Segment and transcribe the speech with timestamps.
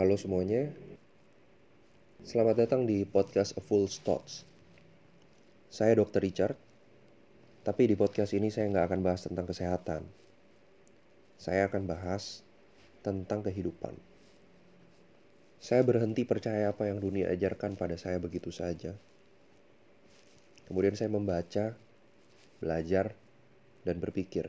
[0.00, 0.72] Halo semuanya,
[2.24, 4.48] selamat datang di podcast A Full Thoughts.
[5.68, 6.24] Saya Dr.
[6.24, 6.56] Richard,
[7.60, 10.08] tapi di podcast ini saya nggak akan bahas tentang kesehatan.
[11.36, 12.40] Saya akan bahas
[13.04, 13.92] tentang kehidupan.
[15.60, 18.96] Saya berhenti percaya apa yang dunia ajarkan pada saya begitu saja.
[20.64, 21.76] Kemudian saya membaca,
[22.56, 23.12] belajar,
[23.84, 24.48] dan berpikir.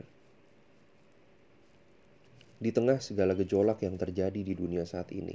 [2.62, 5.34] Di tengah segala gejolak yang terjadi di dunia saat ini,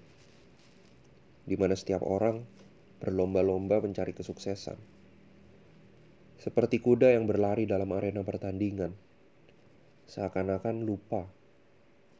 [1.43, 2.47] di mana setiap orang
[3.03, 4.79] berlomba-lomba mencari kesuksesan,
[6.39, 8.95] seperti kuda yang berlari dalam arena pertandingan,
[10.07, 11.27] seakan-akan lupa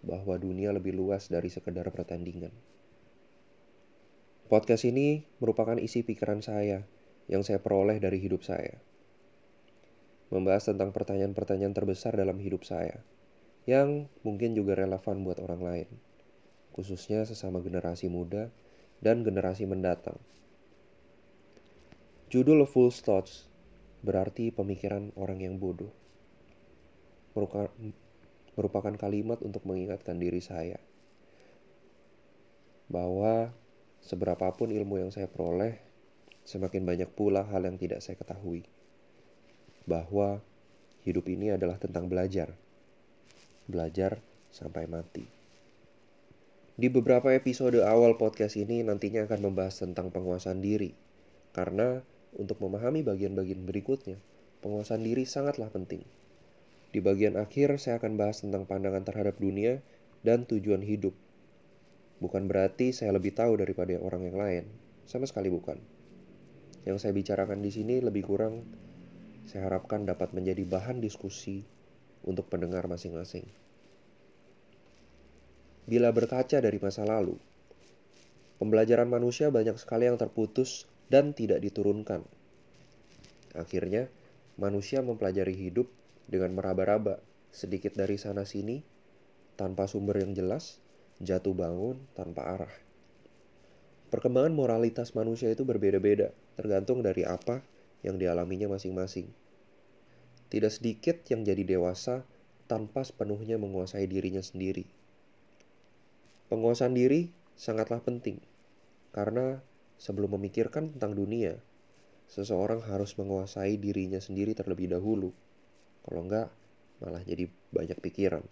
[0.03, 2.51] bahwa dunia lebih luas dari sekedar pertandingan.
[4.51, 6.83] Podcast ini merupakan isi pikiran saya
[7.31, 8.75] yang saya peroleh dari hidup saya.
[10.35, 12.99] Membahas tentang pertanyaan-pertanyaan terbesar dalam hidup saya
[13.67, 15.89] yang mungkin juga relevan buat orang lain,
[16.71, 18.47] khususnya sesama generasi muda
[19.03, 20.15] dan generasi mendatang.
[22.31, 23.51] Judul Full Thoughts
[24.07, 25.91] berarti pemikiran orang yang bodoh.
[28.55, 30.79] Merupakan kalimat untuk mengingatkan diri saya
[32.87, 33.51] bahwa
[33.99, 35.75] seberapapun ilmu yang saya peroleh,
[36.47, 38.63] semakin banyak pula hal yang tidak saya ketahui.
[39.83, 40.39] Bahwa
[41.03, 42.55] hidup ini adalah tentang belajar
[43.67, 45.27] belajar sampai mati.
[46.77, 50.93] Di beberapa episode awal podcast ini nantinya akan membahas tentang penguasaan diri.
[51.51, 51.99] Karena
[52.37, 54.21] untuk memahami bagian-bagian berikutnya,
[54.61, 56.05] penguasaan diri sangatlah penting.
[56.93, 59.81] Di bagian akhir saya akan bahas tentang pandangan terhadap dunia
[60.21, 61.17] dan tujuan hidup.
[62.21, 64.63] Bukan berarti saya lebih tahu daripada orang yang lain,
[65.09, 65.81] sama sekali bukan.
[66.85, 68.63] Yang saya bicarakan di sini lebih kurang
[69.47, 71.63] saya harapkan dapat menjadi bahan diskusi
[72.27, 73.47] untuk pendengar masing-masing.
[75.87, 77.39] Bila berkaca dari masa lalu,
[78.59, 82.27] pembelajaran manusia banyak sekali yang terputus dan tidak diturunkan.
[83.55, 84.11] Akhirnya,
[84.59, 85.87] manusia mempelajari hidup
[86.27, 87.23] dengan meraba-raba
[87.55, 88.83] sedikit dari sana-sini
[89.55, 90.83] tanpa sumber yang jelas,
[91.23, 92.75] jatuh bangun tanpa arah.
[94.11, 97.63] Perkembangan moralitas manusia itu berbeda-beda, tergantung dari apa
[98.03, 99.46] yang dialaminya masing-masing.
[100.47, 102.23] Tidak sedikit yang jadi dewasa
[102.71, 104.87] tanpa sepenuhnya menguasai dirinya sendiri.
[106.47, 108.39] Penguasaan diri sangatlah penting,
[109.11, 109.59] karena
[109.99, 111.59] sebelum memikirkan tentang dunia,
[112.31, 115.35] seseorang harus menguasai dirinya sendiri terlebih dahulu.
[116.07, 116.47] Kalau enggak,
[117.03, 118.43] malah jadi banyak pikiran.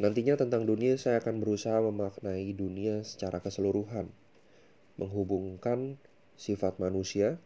[0.00, 4.08] Nantinya tentang dunia saya akan berusaha memaknai dunia secara keseluruhan,
[4.96, 6.00] menghubungkan
[6.34, 7.38] sifat manusia,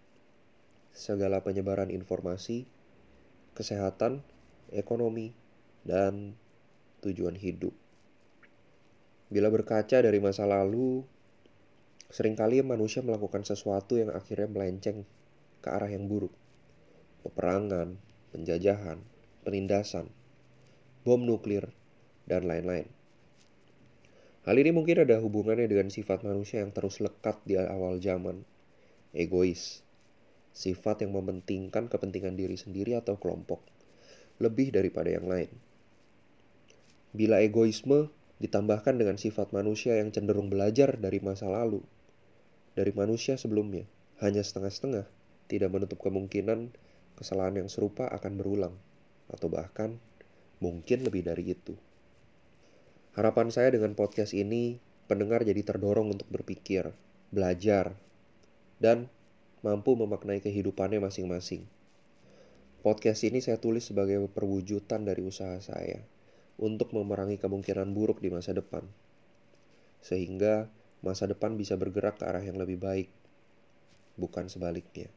[0.96, 2.64] segala penyebaran informasi,
[3.58, 4.22] kesehatan,
[4.70, 5.34] ekonomi,
[5.82, 6.38] dan
[7.02, 7.74] tujuan hidup.
[9.28, 11.02] Bila berkaca dari masa lalu,
[12.08, 15.02] sering kali manusia melakukan sesuatu yang akhirnya melenceng
[15.58, 16.32] ke arah yang buruk.
[17.26, 17.98] Peperangan,
[18.30, 19.02] penjajahan,
[19.42, 20.06] penindasan,
[21.02, 21.68] bom nuklir,
[22.30, 22.86] dan lain-lain.
[24.48, 28.48] Hal ini mungkin ada hubungannya dengan sifat manusia yang terus lekat di awal zaman,
[29.12, 29.84] egois,
[30.58, 33.62] sifat yang mementingkan kepentingan diri sendiri atau kelompok
[34.42, 35.50] lebih daripada yang lain.
[37.14, 38.10] Bila egoisme
[38.42, 41.82] ditambahkan dengan sifat manusia yang cenderung belajar dari masa lalu,
[42.74, 43.86] dari manusia sebelumnya,
[44.18, 45.06] hanya setengah-setengah,
[45.50, 46.74] tidak menutup kemungkinan
[47.18, 48.74] kesalahan yang serupa akan berulang,
[49.30, 49.98] atau bahkan
[50.62, 51.74] mungkin lebih dari itu.
[53.18, 54.78] Harapan saya dengan podcast ini,
[55.10, 56.94] pendengar jadi terdorong untuk berpikir,
[57.34, 57.98] belajar,
[58.78, 59.10] dan
[59.58, 61.66] mampu memaknai kehidupannya masing-masing.
[62.78, 65.98] Podcast ini saya tulis sebagai perwujudan dari usaha saya
[66.62, 68.86] untuk memerangi kemungkinan buruk di masa depan,
[69.98, 70.70] sehingga
[71.02, 73.10] masa depan bisa bergerak ke arah yang lebih baik,
[74.14, 75.10] bukan sebaliknya.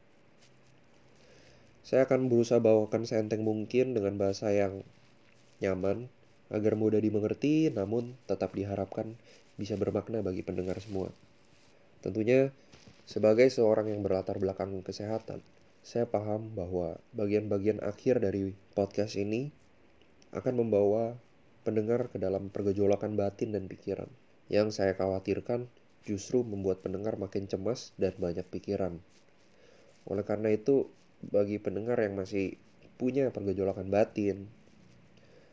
[1.86, 4.82] Saya akan berusaha bawakan seenteng mungkin dengan bahasa yang
[5.62, 6.10] nyaman
[6.50, 9.14] agar mudah dimengerti namun tetap diharapkan
[9.54, 11.14] bisa bermakna bagi pendengar semua.
[12.02, 12.50] Tentunya
[13.12, 15.44] sebagai seorang yang berlatar belakang kesehatan,
[15.84, 19.52] saya paham bahwa bagian-bagian akhir dari podcast ini
[20.32, 21.20] akan membawa
[21.60, 24.08] pendengar ke dalam pergejolakan batin dan pikiran.
[24.48, 25.68] Yang saya khawatirkan
[26.08, 29.04] justru membuat pendengar makin cemas dan banyak pikiran.
[30.08, 30.88] Oleh karena itu,
[31.20, 32.56] bagi pendengar yang masih
[32.96, 34.48] punya pergejolakan batin,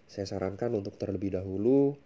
[0.07, 1.99] saya sarankan untuk terlebih dahulu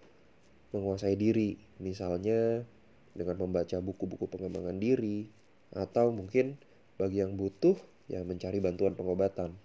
[0.74, 2.66] menguasai diri, misalnya
[3.14, 5.43] dengan membaca buku-buku pengembangan diri,
[5.74, 6.58] atau mungkin
[6.96, 9.58] bagi yang butuh ya mencari bantuan pengobatan.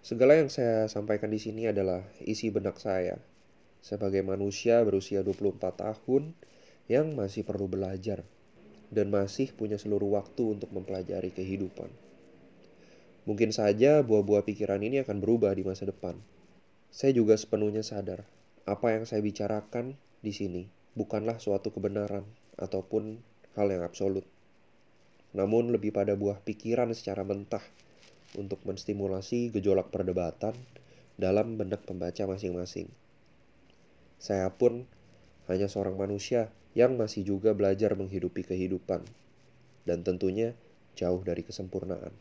[0.00, 3.18] Segala yang saya sampaikan di sini adalah isi benak saya
[3.82, 6.32] sebagai manusia berusia 24 tahun
[6.86, 8.24] yang masih perlu belajar
[8.88, 11.90] dan masih punya seluruh waktu untuk mempelajari kehidupan.
[13.28, 16.16] Mungkin saja buah-buah pikiran ini akan berubah di masa depan.
[16.88, 18.24] Saya juga sepenuhnya sadar
[18.68, 22.28] apa yang saya bicarakan di sini bukanlah suatu kebenaran
[22.60, 23.16] ataupun
[23.56, 24.28] hal yang absolut.
[25.38, 27.62] Namun lebih pada buah pikiran secara mentah
[28.34, 30.58] untuk menstimulasi gejolak perdebatan
[31.14, 32.90] dalam benak pembaca masing-masing.
[34.18, 34.90] Saya pun
[35.46, 39.06] hanya seorang manusia yang masih juga belajar menghidupi kehidupan,
[39.86, 40.58] dan tentunya
[40.98, 42.14] jauh dari kesempurnaan.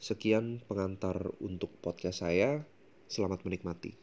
[0.00, 2.64] Sekian pengantar untuk podcast saya.
[3.04, 3.99] Selamat menikmati.